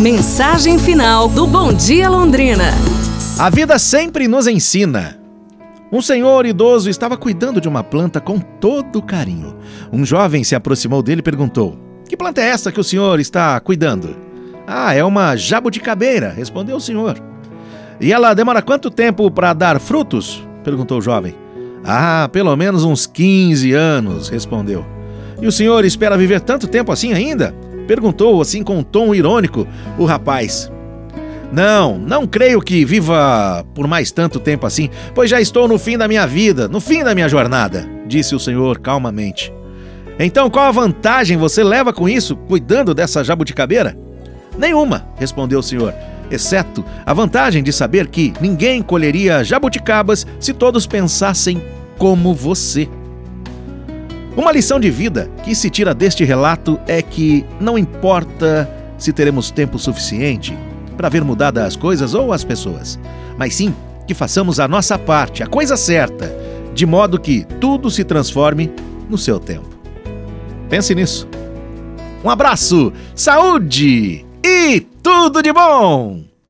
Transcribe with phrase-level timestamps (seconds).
[0.00, 2.70] Mensagem final do Bom Dia Londrina.
[3.38, 5.18] A vida sempre nos ensina.
[5.92, 9.54] Um senhor idoso estava cuidando de uma planta com todo carinho.
[9.92, 11.76] Um jovem se aproximou dele e perguntou:
[12.08, 14.16] Que planta é essa que o senhor está cuidando?
[14.66, 17.22] Ah, é uma jabuticabeira, respondeu o senhor.
[18.00, 20.42] E ela demora quanto tempo para dar frutos?
[20.64, 21.34] perguntou o jovem.
[21.84, 24.82] Ah, pelo menos uns 15 anos, respondeu.
[25.42, 27.54] E o senhor espera viver tanto tempo assim ainda?
[27.90, 29.66] Perguntou, assim com um tom irônico,
[29.98, 30.70] o rapaz.
[31.50, 35.98] Não, não creio que viva por mais tanto tempo assim, pois já estou no fim
[35.98, 39.52] da minha vida, no fim da minha jornada, disse o senhor calmamente.
[40.20, 43.98] Então qual a vantagem você leva com isso, cuidando dessa jabuticabeira?
[44.56, 45.92] Nenhuma, respondeu o senhor,
[46.30, 51.60] exceto a vantagem de saber que ninguém colheria jabuticabas se todos pensassem
[51.98, 52.88] como você.
[54.36, 59.50] Uma lição de vida que se tira deste relato é que não importa se teremos
[59.50, 60.56] tempo suficiente
[60.96, 62.98] para ver mudadas as coisas ou as pessoas,
[63.36, 63.74] mas sim
[64.06, 66.32] que façamos a nossa parte, a coisa certa,
[66.74, 68.70] de modo que tudo se transforme
[69.08, 69.68] no seu tempo.
[70.68, 71.28] Pense nisso.
[72.24, 76.29] Um abraço, saúde e tudo de bom!